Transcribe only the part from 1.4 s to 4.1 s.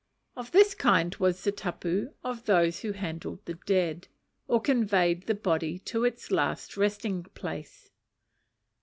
the tapu of those who handled the dead,